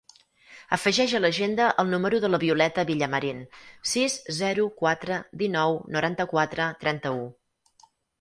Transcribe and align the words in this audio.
Afegeix 0.75 1.11
a 1.17 1.19
l'agenda 1.23 1.65
el 1.83 1.89
número 1.91 2.21
de 2.23 2.31
la 2.31 2.39
Violeta 2.43 2.85
Villamarin: 2.91 3.43
sis, 3.91 4.15
zero, 4.39 4.65
quatre, 4.79 5.19
dinou, 5.43 5.77
noranta-quatre, 5.97 6.67
trenta-u. 6.85 7.21